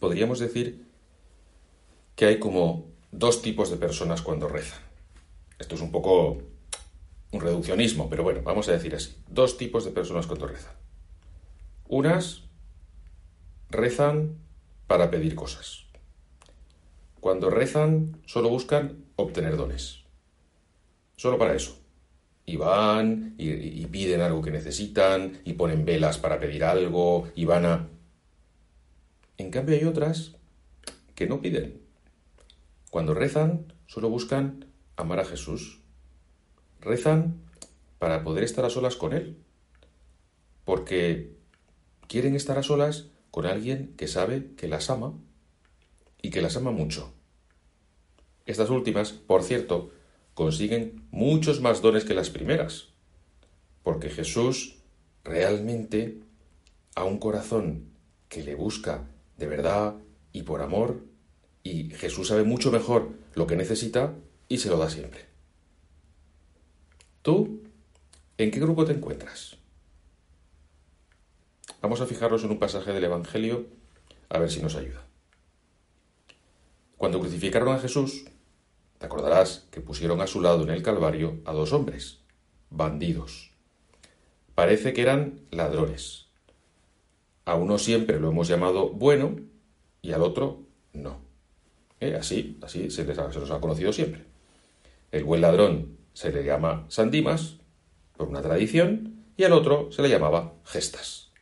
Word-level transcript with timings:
podríamos 0.00 0.40
decir 0.40 0.84
que 2.16 2.26
hay 2.26 2.38
como 2.40 2.86
dos 3.12 3.42
tipos 3.42 3.70
de 3.70 3.76
personas 3.76 4.22
cuando 4.22 4.48
rezan. 4.48 4.80
Esto 5.58 5.74
es 5.76 5.80
un 5.80 5.92
poco 5.92 6.38
un 7.32 7.40
reduccionismo, 7.40 8.08
pero 8.10 8.24
bueno, 8.24 8.40
vamos 8.42 8.68
a 8.68 8.72
decir 8.72 8.94
así. 8.94 9.16
Dos 9.28 9.56
tipos 9.56 9.84
de 9.84 9.92
personas 9.92 10.26
cuando 10.26 10.48
rezan. 10.48 10.74
Unas 11.86 12.42
rezan 13.68 14.36
para 14.86 15.10
pedir 15.10 15.34
cosas. 15.34 15.84
Cuando 17.20 17.50
rezan 17.50 18.16
solo 18.26 18.48
buscan 18.48 19.04
obtener 19.16 19.56
dones. 19.56 20.00
Solo 21.16 21.38
para 21.38 21.54
eso. 21.54 21.76
Y 22.46 22.56
van 22.56 23.34
y, 23.38 23.50
y, 23.50 23.86
piden 23.86 24.22
algo 24.22 24.42
que 24.42 24.50
necesitan 24.50 25.40
y 25.44 25.52
ponen 25.52 25.84
velas 25.84 26.18
para 26.18 26.40
pedir 26.40 26.64
algo 26.64 27.28
y 27.36 27.44
van 27.44 27.66
a... 27.66 27.88
En 29.40 29.50
cambio 29.50 29.74
hay 29.74 29.84
otras 29.84 30.36
que 31.14 31.26
no 31.26 31.40
piden. 31.40 31.80
Cuando 32.90 33.14
rezan 33.14 33.72
solo 33.86 34.10
buscan 34.10 34.66
amar 34.96 35.18
a 35.18 35.24
Jesús. 35.24 35.80
Rezan 36.78 37.40
para 37.98 38.22
poder 38.22 38.44
estar 38.44 38.66
a 38.66 38.70
solas 38.70 38.96
con 38.96 39.14
Él. 39.14 39.38
Porque 40.66 41.38
quieren 42.06 42.36
estar 42.36 42.58
a 42.58 42.62
solas 42.62 43.06
con 43.30 43.46
alguien 43.46 43.94
que 43.96 44.08
sabe 44.08 44.52
que 44.58 44.68
las 44.68 44.90
ama 44.90 45.14
y 46.20 46.28
que 46.28 46.42
las 46.42 46.58
ama 46.58 46.70
mucho. 46.70 47.14
Estas 48.44 48.68
últimas, 48.68 49.12
por 49.12 49.42
cierto, 49.42 49.90
consiguen 50.34 51.08
muchos 51.12 51.62
más 51.62 51.80
dones 51.80 52.04
que 52.04 52.12
las 52.12 52.28
primeras, 52.28 52.88
porque 53.84 54.10
Jesús 54.10 54.76
realmente 55.24 56.20
a 56.94 57.04
un 57.04 57.18
corazón 57.18 57.88
que 58.28 58.42
le 58.42 58.54
busca 58.54 59.08
de 59.40 59.46
verdad 59.46 59.94
y 60.32 60.42
por 60.42 60.60
amor, 60.60 61.00
y 61.62 61.90
Jesús 61.90 62.28
sabe 62.28 62.44
mucho 62.44 62.70
mejor 62.70 63.08
lo 63.34 63.46
que 63.46 63.56
necesita 63.56 64.14
y 64.48 64.58
se 64.58 64.68
lo 64.68 64.76
da 64.76 64.90
siempre. 64.90 65.26
¿Tú 67.22 67.62
en 68.36 68.50
qué 68.50 68.60
grupo 68.60 68.84
te 68.84 68.92
encuentras? 68.92 69.56
Vamos 71.80 72.02
a 72.02 72.06
fijarnos 72.06 72.44
en 72.44 72.50
un 72.50 72.58
pasaje 72.58 72.92
del 72.92 73.04
Evangelio 73.04 73.66
a 74.28 74.38
ver 74.38 74.50
si 74.50 74.60
nos 74.60 74.76
ayuda. 74.76 75.06
Cuando 76.98 77.18
crucificaron 77.18 77.74
a 77.74 77.78
Jesús, 77.78 78.26
te 78.98 79.06
acordarás 79.06 79.66
que 79.70 79.80
pusieron 79.80 80.20
a 80.20 80.26
su 80.26 80.42
lado 80.42 80.64
en 80.64 80.70
el 80.70 80.82
Calvario 80.82 81.40
a 81.46 81.52
dos 81.52 81.72
hombres, 81.72 82.20
bandidos. 82.68 83.52
Parece 84.54 84.92
que 84.92 85.00
eran 85.00 85.40
ladrones. 85.50 86.29
A 87.50 87.56
uno 87.56 87.78
siempre 87.78 88.20
lo 88.20 88.30
hemos 88.30 88.46
llamado 88.46 88.90
bueno 88.90 89.34
y 90.02 90.12
al 90.12 90.22
otro 90.22 90.62
no. 90.92 91.18
¿Eh? 91.98 92.14
Así, 92.14 92.56
así 92.62 92.90
se, 92.90 93.04
les 93.04 93.18
ha, 93.18 93.26
los 93.26 93.50
ha 93.50 93.60
conocido 93.60 93.92
siempre. 93.92 94.22
El 95.10 95.24
buen 95.24 95.40
ladrón 95.40 95.96
se 96.12 96.30
le 96.30 96.44
llama 96.44 96.86
Sandimas, 96.90 97.56
por 98.16 98.28
una 98.28 98.40
tradición, 98.40 99.24
y 99.36 99.42
al 99.42 99.52
otro 99.52 99.90
se 99.90 100.00
le 100.00 100.08
llamaba 100.08 100.54
Gestas. 100.64 101.32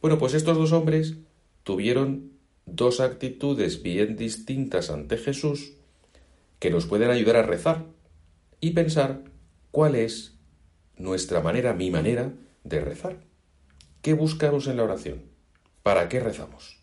Bueno, 0.00 0.16
pues 0.16 0.32
estos 0.32 0.56
dos 0.56 0.72
hombres 0.72 1.16
tuvieron 1.62 2.32
dos 2.64 3.00
actitudes 3.00 3.82
bien 3.82 4.16
distintas 4.16 4.88
ante 4.88 5.18
Jesús 5.18 5.74
que 6.58 6.70
nos 6.70 6.86
pueden 6.86 7.10
ayudar 7.10 7.36
a 7.36 7.42
rezar 7.42 7.84
y 8.62 8.70
pensar 8.70 9.24
cuál 9.72 9.94
es 9.94 10.38
nuestra 10.96 11.42
manera, 11.42 11.74
mi 11.74 11.90
manera 11.90 12.32
de 12.64 12.80
rezar. 12.80 13.27
¿Qué 14.08 14.14
buscamos 14.14 14.66
en 14.68 14.78
la 14.78 14.84
oración? 14.84 15.24
¿Para 15.82 16.08
qué 16.08 16.18
rezamos? 16.18 16.80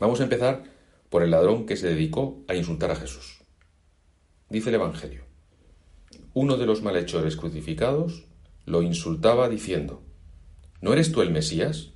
Vamos 0.00 0.18
a 0.18 0.22
empezar 0.22 0.64
por 1.10 1.22
el 1.22 1.30
ladrón 1.30 1.66
que 1.66 1.76
se 1.76 1.88
dedicó 1.88 2.42
a 2.48 2.54
insultar 2.54 2.90
a 2.90 2.96
Jesús. 2.96 3.42
Dice 4.48 4.70
el 4.70 4.76
Evangelio, 4.76 5.24
uno 6.32 6.56
de 6.56 6.64
los 6.64 6.80
malhechores 6.80 7.36
crucificados 7.36 8.24
lo 8.64 8.80
insultaba 8.80 9.50
diciendo, 9.50 10.00
¿no 10.80 10.94
eres 10.94 11.12
tú 11.12 11.20
el 11.20 11.32
Mesías? 11.32 11.90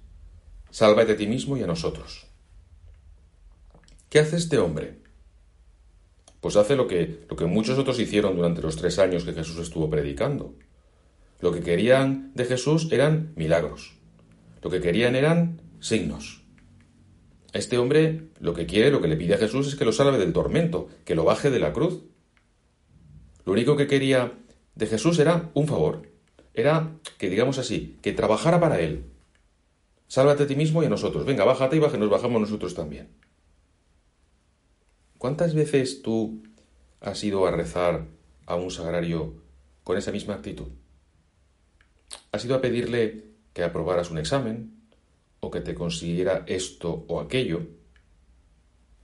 Sálvate 0.69 1.13
a 1.13 1.17
ti 1.17 1.27
mismo 1.27 1.57
y 1.57 1.63
a 1.63 1.67
nosotros. 1.67 2.27
¿Qué 4.11 4.19
hace 4.19 4.37
este 4.37 4.59
hombre? 4.59 4.99
Pues 6.43 6.57
hace 6.57 6.77
lo 6.77 6.87
que, 6.87 7.25
lo 7.31 7.37
que 7.37 7.47
muchos 7.47 7.79
otros 7.79 7.99
hicieron 7.99 8.37
durante 8.37 8.61
los 8.61 8.77
tres 8.77 8.99
años 8.99 9.25
que 9.25 9.33
Jesús 9.33 9.57
estuvo 9.57 9.89
predicando. 9.89 10.57
Lo 11.43 11.53
que 11.53 11.61
querían 11.61 12.33
de 12.35 12.47
Jesús 12.47 12.89
eran 12.91 13.33
milagros. 13.37 13.99
Lo 14.63 14.71
que 14.71 14.81
querían 14.81 15.15
eran 15.15 15.61
signos. 15.81 16.45
Este 17.53 17.77
hombre 17.77 18.29
lo 18.41 18.55
que 18.55 18.65
quiere, 18.65 18.91
lo 18.91 19.03
que 19.03 19.09
le 19.09 19.17
pide 19.17 19.35
a 19.35 19.39
Jesús 19.39 19.69
es 19.69 19.75
que 19.75 19.85
lo 19.85 19.93
salve 19.93 20.17
del 20.17 20.33
tormento, 20.33 20.89
que 21.05 21.15
lo 21.15 21.25
baje 21.25 21.51
de 21.51 21.59
la 21.59 21.75
cruz. 21.75 22.05
Lo 23.45 23.53
único 23.53 23.77
que 23.77 23.87
quería 23.87 24.33
de 24.75 24.87
Jesús 24.87 25.19
era 25.19 25.51
un 25.53 25.67
favor. 25.67 26.09
Era 26.55 26.93
que, 27.19 27.29
digamos 27.29 27.59
así, 27.59 27.99
que 28.01 28.13
trabajara 28.13 28.59
para 28.59 28.81
él, 28.81 29.13
Sálvate 30.13 30.43
a 30.43 30.47
ti 30.47 30.57
mismo 30.57 30.83
y 30.83 30.87
a 30.87 30.91
nosotros. 30.91 31.25
Venga, 31.25 31.43
bájate 31.47 31.77
y 31.77 31.79
baje, 31.79 31.97
nos 31.97 32.11
bajamos 32.11 32.39
nosotros 32.39 32.75
también. 32.75 33.09
¿Cuántas 35.17 35.55
veces 35.55 36.03
tú 36.03 36.43
has 37.01 37.25
ido 37.25 37.47
a 37.47 37.51
rezar 37.51 38.09
a 38.45 38.55
un 38.57 38.71
sagrario 38.71 39.43
con 39.85 39.97
esa 39.97 40.13
misma 40.13 40.35
actitud? 40.35 40.69
¿Has 42.31 42.45
ido 42.45 42.55
a 42.55 42.61
pedirle 42.61 43.25
que 43.53 43.63
aprobaras 43.63 44.11
un 44.11 44.19
examen 44.19 44.73
o 45.41 45.51
que 45.51 45.61
te 45.61 45.75
consiguiera 45.75 46.45
esto 46.47 47.05
o 47.09 47.21
aquello? 47.21 47.63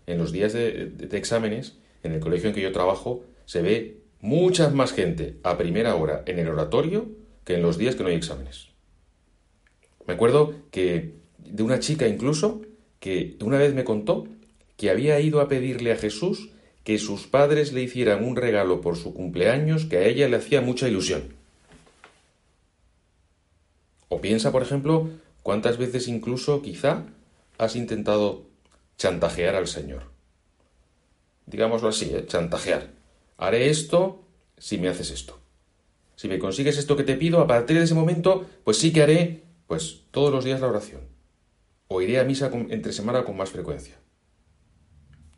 En 0.06 0.18
los 0.18 0.32
días 0.32 0.52
de, 0.52 0.94
exámenes, 1.12 1.76
en 2.02 2.12
el 2.12 2.20
colegio 2.20 2.48
en 2.48 2.54
que 2.54 2.62
yo 2.62 2.72
trabajo, 2.72 3.24
se 3.44 3.62
ve 3.62 4.00
mucha 4.20 4.70
más 4.70 4.92
gente 4.92 5.38
a 5.42 5.58
primera 5.58 5.94
hora 5.94 6.22
en 6.26 6.38
el 6.38 6.48
oratorio 6.48 7.08
que 7.44 7.54
en 7.54 7.62
los 7.62 7.78
días 7.78 7.94
que 7.94 8.02
no 8.02 8.08
hay 8.08 8.16
exámenes. 8.16 8.68
Me 10.06 10.14
acuerdo 10.14 10.54
que 10.70 11.14
de 11.38 11.62
una 11.62 11.80
chica 11.80 12.08
incluso 12.08 12.62
que 13.00 13.36
una 13.42 13.58
vez 13.58 13.74
me 13.74 13.84
contó 13.84 14.26
que 14.76 14.90
había 14.90 15.20
ido 15.20 15.40
a 15.40 15.48
pedirle 15.48 15.92
a 15.92 15.96
Jesús 15.96 16.50
que 16.84 16.98
sus 16.98 17.26
padres 17.26 17.72
le 17.72 17.82
hicieran 17.82 18.24
un 18.24 18.36
regalo 18.36 18.80
por 18.80 18.96
su 18.96 19.12
cumpleaños 19.12 19.84
que 19.84 19.98
a 19.98 20.04
ella 20.06 20.28
le 20.28 20.36
hacía 20.36 20.62
mucha 20.62 20.88
ilusión. 20.88 21.37
O 24.08 24.20
piensa, 24.20 24.52
por 24.52 24.62
ejemplo, 24.62 25.08
cuántas 25.42 25.78
veces 25.78 26.08
incluso 26.08 26.62
quizá 26.62 27.04
has 27.58 27.76
intentado 27.76 28.46
chantajear 28.96 29.54
al 29.54 29.66
Señor. 29.66 30.04
Digámoslo 31.46 31.88
así, 31.88 32.10
¿eh? 32.14 32.26
chantajear. 32.26 32.90
Haré 33.36 33.70
esto 33.70 34.24
si 34.58 34.78
me 34.78 34.88
haces 34.88 35.10
esto. 35.10 35.38
Si 36.16 36.28
me 36.28 36.38
consigues 36.38 36.78
esto 36.78 36.96
que 36.96 37.04
te 37.04 37.14
pido, 37.14 37.40
a 37.40 37.46
partir 37.46 37.78
de 37.78 37.84
ese 37.84 37.94
momento, 37.94 38.44
pues 38.64 38.78
sí 38.78 38.92
que 38.92 39.02
haré 39.02 39.44
pues 39.66 40.02
todos 40.10 40.32
los 40.32 40.44
días 40.44 40.60
la 40.60 40.66
oración. 40.66 41.02
O 41.86 42.02
iré 42.02 42.18
a 42.18 42.24
misa 42.24 42.50
entre 42.52 42.92
semana 42.92 43.24
con 43.24 43.36
más 43.36 43.50
frecuencia. 43.50 43.96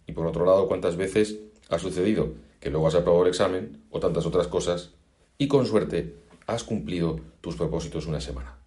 Y 0.06 0.12
por 0.12 0.26
otro 0.26 0.44
lado, 0.46 0.66
¿cuántas 0.66 0.96
veces 0.96 1.36
ha 1.68 1.78
sucedido 1.78 2.34
que 2.58 2.70
luego 2.70 2.88
has 2.88 2.94
aprobado 2.94 3.24
el 3.24 3.28
examen 3.28 3.84
o 3.90 4.00
tantas 4.00 4.26
otras 4.26 4.48
cosas 4.48 4.90
y 5.38 5.46
con 5.48 5.66
suerte 5.66 6.16
has 6.46 6.64
cumplido 6.64 7.20
tus 7.40 7.56
propósitos 7.56 8.06
una 8.06 8.20
semana? 8.20 8.59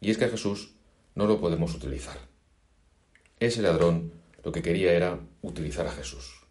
Y 0.00 0.10
es 0.10 0.18
que 0.18 0.26
a 0.26 0.30
Jesús 0.30 0.74
no 1.14 1.26
lo 1.26 1.40
podemos 1.40 1.74
utilizar. 1.74 2.18
Ese 3.40 3.62
ladrón 3.62 4.12
lo 4.42 4.52
que 4.52 4.62
quería 4.62 4.92
era 4.92 5.20
utilizar 5.42 5.86
a 5.86 5.92
Jesús. 5.92 6.46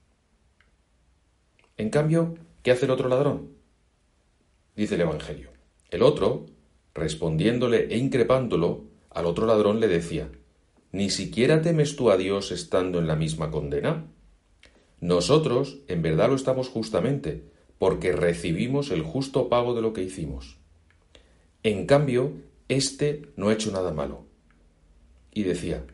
En 1.77 1.89
cambio, 1.89 2.35
¿qué 2.61 2.71
hace 2.71 2.85
el 2.85 2.91
otro 2.91 3.09
ladrón? 3.09 3.49
Dice 4.75 4.95
el 4.95 5.01
Evangelio. 5.01 5.49
El 5.89 6.01
otro 6.01 6.47
respondiéndole 6.93 7.87
e 7.93 7.97
increpándolo, 7.97 8.85
al 9.09 9.25
otro 9.25 9.45
ladrón 9.45 9.79
le 9.79 9.87
decía, 9.87 10.29
¿Ni 10.91 11.09
siquiera 11.09 11.61
temes 11.61 11.95
tú 11.95 12.11
a 12.11 12.17
Dios 12.17 12.51
estando 12.51 12.99
en 12.99 13.07
la 13.07 13.15
misma 13.15 13.49
condena? 13.49 14.05
Nosotros, 15.01 15.79
en 15.87 16.01
verdad 16.01 16.29
lo 16.29 16.35
estamos 16.35 16.69
justamente, 16.69 17.43
porque 17.79 18.11
recibimos 18.11 18.91
el 18.91 19.01
justo 19.01 19.49
pago 19.49 19.73
de 19.73 19.81
lo 19.81 19.93
que 19.93 20.03
hicimos. 20.03 20.59
En 21.63 21.87
cambio, 21.87 22.33
éste 22.75 23.33
no 23.35 23.49
ha 23.49 23.53
hecho 23.53 23.71
nada 23.71 23.91
malo. 23.91 24.25
Y 25.31 25.43
decía, 25.43 25.85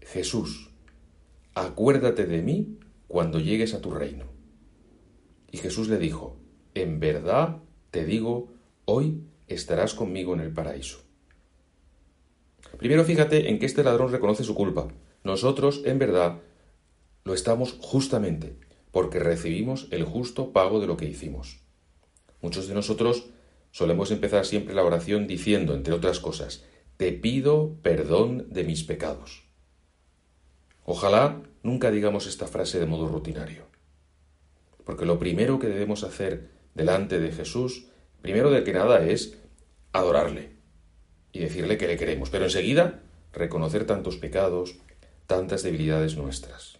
Jesús, 0.00 0.70
acuérdate 1.54 2.26
de 2.26 2.42
mí 2.42 2.78
cuando 3.08 3.40
llegues 3.40 3.74
a 3.74 3.80
tu 3.80 3.90
reino. 3.90 4.26
Y 5.50 5.58
Jesús 5.58 5.88
le 5.88 5.98
dijo, 5.98 6.36
En 6.74 7.00
verdad 7.00 7.58
te 7.90 8.04
digo, 8.04 8.52
hoy 8.84 9.24
estarás 9.48 9.94
conmigo 9.94 10.34
en 10.34 10.40
el 10.40 10.52
paraíso. 10.52 11.00
Primero 12.78 13.04
fíjate 13.04 13.50
en 13.50 13.58
que 13.58 13.66
este 13.66 13.82
ladrón 13.82 14.12
reconoce 14.12 14.44
su 14.44 14.54
culpa. 14.54 14.88
Nosotros, 15.24 15.82
en 15.84 15.98
verdad, 15.98 16.40
lo 17.24 17.34
estamos 17.34 17.76
justamente, 17.80 18.56
porque 18.92 19.18
recibimos 19.18 19.88
el 19.90 20.04
justo 20.04 20.52
pago 20.52 20.80
de 20.80 20.86
lo 20.86 20.96
que 20.96 21.06
hicimos. 21.06 21.60
Muchos 22.40 22.68
de 22.68 22.74
nosotros 22.74 23.30
solemos 23.70 24.10
empezar 24.10 24.46
siempre 24.46 24.74
la 24.74 24.84
oración 24.84 25.26
diciendo, 25.26 25.74
entre 25.74 25.94
otras 25.94 26.20
cosas, 26.20 26.64
te 26.96 27.12
pido 27.12 27.76
perdón 27.82 28.46
de 28.50 28.64
mis 28.64 28.84
pecados. 28.84 29.44
Ojalá 30.84 31.42
nunca 31.62 31.90
digamos 31.90 32.26
esta 32.26 32.46
frase 32.46 32.78
de 32.78 32.86
modo 32.86 33.08
rutinario. 33.08 33.64
Porque 34.84 35.06
lo 35.06 35.18
primero 35.18 35.58
que 35.58 35.68
debemos 35.68 36.04
hacer 36.04 36.50
delante 36.74 37.20
de 37.20 37.32
Jesús, 37.32 37.86
primero 38.22 38.50
de 38.50 38.64
que 38.64 38.72
nada, 38.72 39.06
es 39.06 39.38
adorarle 39.92 40.56
y 41.32 41.40
decirle 41.40 41.78
que 41.78 41.86
le 41.86 41.96
queremos, 41.96 42.30
pero 42.30 42.44
enseguida 42.44 43.02
reconocer 43.32 43.86
tantos 43.86 44.16
pecados, 44.16 44.76
tantas 45.26 45.62
debilidades 45.62 46.16
nuestras. 46.16 46.78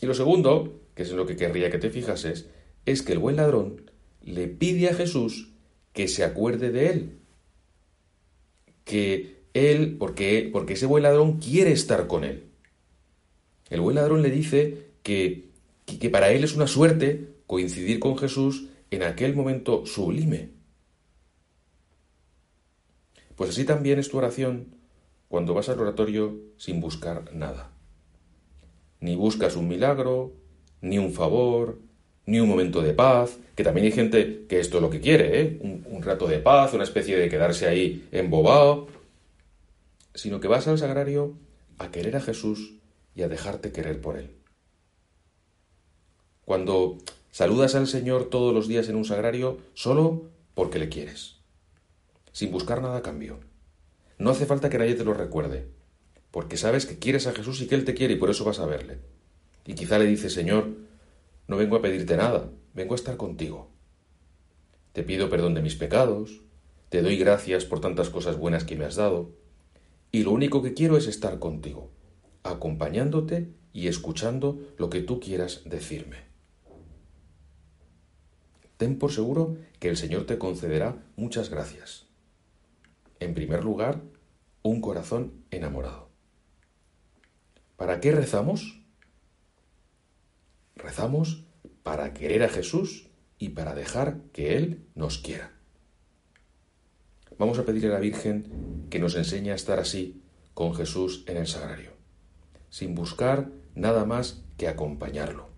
Y 0.00 0.06
lo 0.06 0.14
segundo, 0.14 0.80
que 0.94 1.02
es 1.02 1.10
en 1.10 1.16
lo 1.16 1.26
que 1.26 1.36
querría 1.36 1.70
que 1.70 1.78
te 1.78 1.90
fijases, 1.90 2.48
es 2.90 3.02
que 3.02 3.12
el 3.12 3.18
buen 3.18 3.36
ladrón 3.36 3.90
le 4.22 4.48
pide 4.48 4.88
a 4.88 4.94
Jesús 4.94 5.50
que 5.92 6.08
se 6.08 6.24
acuerde 6.24 6.70
de 6.70 6.90
él. 6.90 7.18
Que 8.84 9.42
él, 9.52 9.96
porque, 9.98 10.48
porque 10.52 10.72
ese 10.72 10.86
buen 10.86 11.02
ladrón 11.02 11.38
quiere 11.38 11.72
estar 11.72 12.06
con 12.06 12.24
él. 12.24 12.44
El 13.68 13.80
buen 13.82 13.96
ladrón 13.96 14.22
le 14.22 14.30
dice 14.30 14.86
que, 15.02 15.50
que 15.84 16.08
para 16.08 16.30
él 16.30 16.44
es 16.44 16.54
una 16.54 16.66
suerte 16.66 17.34
coincidir 17.46 17.98
con 17.98 18.16
Jesús 18.16 18.68
en 18.90 19.02
aquel 19.02 19.34
momento 19.34 19.84
sublime. 19.84 20.50
Pues 23.36 23.50
así 23.50 23.64
también 23.64 23.98
es 23.98 24.08
tu 24.08 24.16
oración 24.16 24.74
cuando 25.28 25.52
vas 25.52 25.68
al 25.68 25.78
oratorio 25.78 26.36
sin 26.56 26.80
buscar 26.80 27.34
nada. 27.34 27.70
Ni 29.00 29.14
buscas 29.14 29.56
un 29.56 29.68
milagro, 29.68 30.32
ni 30.80 30.98
un 30.98 31.12
favor, 31.12 31.78
ni 32.28 32.40
un 32.40 32.48
momento 32.48 32.82
de 32.82 32.92
paz, 32.92 33.38
que 33.54 33.64
también 33.64 33.86
hay 33.86 33.92
gente 33.92 34.44
que 34.46 34.60
esto 34.60 34.76
es 34.76 34.82
lo 34.82 34.90
que 34.90 35.00
quiere, 35.00 35.40
¿eh? 35.40 35.58
un, 35.62 36.02
rato 36.02 36.26
de 36.26 36.38
paz, 36.38 36.74
una 36.74 36.84
especie 36.84 37.16
de 37.16 37.30
quedarse 37.30 37.66
ahí 37.66 38.06
embobado, 38.12 38.86
sino 40.14 40.38
que 40.38 40.46
vas 40.46 40.68
al 40.68 40.76
sagrario 40.76 41.32
a 41.78 41.90
querer 41.90 42.16
a 42.16 42.20
Jesús 42.20 42.74
y 43.14 43.22
a 43.22 43.28
dejarte 43.28 43.72
querer 43.72 44.02
por 44.02 44.18
Él. 44.18 44.30
Cuando 46.44 46.98
saludas 47.30 47.74
al 47.74 47.86
Señor 47.86 48.28
todos 48.28 48.52
los 48.52 48.68
días 48.68 48.90
en 48.90 48.96
un 48.96 49.06
sagrario, 49.06 49.56
solo 49.72 50.24
porque 50.52 50.78
le 50.78 50.90
quieres, 50.90 51.36
sin 52.32 52.52
buscar 52.52 52.82
nada 52.82 52.98
a 52.98 53.02
cambio. 53.02 53.40
No 54.18 54.28
hace 54.28 54.44
falta 54.44 54.68
que 54.68 54.76
nadie 54.76 54.96
te 54.96 55.04
lo 55.04 55.14
recuerde, 55.14 55.66
porque 56.30 56.58
sabes 56.58 56.84
que 56.84 56.98
quieres 56.98 57.26
a 57.26 57.32
Jesús 57.32 57.62
y 57.62 57.68
que 57.68 57.74
Él 57.74 57.86
te 57.86 57.94
quiere 57.94 58.12
y 58.14 58.18
por 58.18 58.28
eso 58.28 58.44
vas 58.44 58.58
a 58.58 58.66
verle. 58.66 58.98
Y 59.64 59.72
quizá 59.72 59.98
le 59.98 60.04
dices, 60.04 60.34
Señor, 60.34 60.87
no 61.48 61.56
vengo 61.56 61.76
a 61.76 61.82
pedirte 61.82 62.16
nada, 62.16 62.50
vengo 62.74 62.94
a 62.94 62.96
estar 62.96 63.16
contigo. 63.16 63.70
Te 64.92 65.02
pido 65.02 65.28
perdón 65.28 65.54
de 65.54 65.62
mis 65.62 65.74
pecados, 65.74 66.42
te 66.90 67.02
doy 67.02 67.16
gracias 67.16 67.64
por 67.64 67.80
tantas 67.80 68.10
cosas 68.10 68.36
buenas 68.36 68.64
que 68.64 68.76
me 68.76 68.84
has 68.84 68.96
dado, 68.96 69.34
y 70.12 70.22
lo 70.22 70.30
único 70.30 70.62
que 70.62 70.74
quiero 70.74 70.96
es 70.96 71.06
estar 71.06 71.38
contigo, 71.38 71.90
acompañándote 72.42 73.52
y 73.72 73.88
escuchando 73.88 74.58
lo 74.76 74.90
que 74.90 75.00
tú 75.00 75.20
quieras 75.20 75.62
decirme. 75.64 76.28
Ten 78.76 78.98
por 78.98 79.10
seguro 79.10 79.56
que 79.80 79.88
el 79.88 79.96
Señor 79.96 80.24
te 80.24 80.38
concederá 80.38 81.02
muchas 81.16 81.50
gracias. 81.50 82.06
En 83.20 83.34
primer 83.34 83.64
lugar, 83.64 84.02
un 84.62 84.80
corazón 84.80 85.44
enamorado. 85.50 86.08
¿Para 87.76 88.00
qué 88.00 88.12
rezamos? 88.12 88.82
Rezamos 90.88 91.44
para 91.82 92.14
querer 92.14 92.42
a 92.42 92.48
Jesús 92.48 93.10
y 93.38 93.50
para 93.50 93.74
dejar 93.74 94.22
que 94.32 94.56
Él 94.56 94.86
nos 94.94 95.18
quiera. 95.18 95.52
Vamos 97.38 97.58
a 97.58 97.66
pedirle 97.66 97.90
a 97.90 97.92
la 97.92 98.00
Virgen 98.00 98.86
que 98.88 98.98
nos 98.98 99.14
enseñe 99.14 99.50
a 99.50 99.54
estar 99.54 99.78
así 99.78 100.22
con 100.54 100.74
Jesús 100.74 101.24
en 101.26 101.36
el 101.36 101.46
sagrario, 101.46 101.90
sin 102.70 102.94
buscar 102.94 103.50
nada 103.74 104.06
más 104.06 104.40
que 104.56 104.66
acompañarlo 104.66 105.50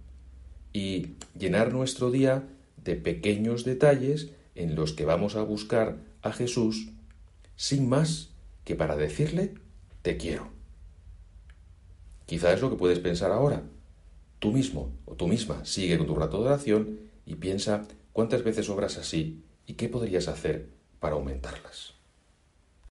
y 0.72 1.14
llenar 1.38 1.72
nuestro 1.72 2.10
día 2.10 2.48
de 2.76 2.96
pequeños 2.96 3.64
detalles 3.64 4.32
en 4.56 4.74
los 4.74 4.92
que 4.92 5.04
vamos 5.04 5.36
a 5.36 5.42
buscar 5.42 5.98
a 6.22 6.32
Jesús 6.32 6.88
sin 7.54 7.88
más 7.88 8.30
que 8.64 8.74
para 8.74 8.96
decirle 8.96 9.54
te 10.02 10.16
quiero. 10.16 10.48
Quizá 12.26 12.52
es 12.52 12.60
lo 12.60 12.68
que 12.68 12.76
puedes 12.76 12.98
pensar 12.98 13.30
ahora. 13.30 13.62
Tú 14.40 14.52
mismo 14.52 14.90
o 15.04 15.14
tú 15.14 15.28
misma 15.28 15.64
sigue 15.64 15.98
con 15.98 16.06
tu 16.06 16.16
rato 16.16 16.38
de 16.38 16.48
oración 16.48 16.98
y 17.26 17.36
piensa 17.36 17.86
cuántas 18.12 18.42
veces 18.42 18.68
obras 18.70 18.96
así 18.96 19.44
y 19.66 19.74
qué 19.74 19.88
podrías 19.88 20.28
hacer 20.28 20.70
para 20.98 21.14
aumentarlas. 21.14 21.99